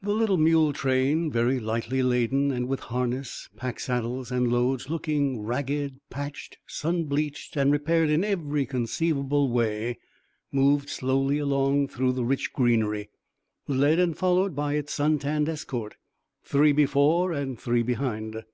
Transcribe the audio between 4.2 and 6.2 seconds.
and loads looking ragged,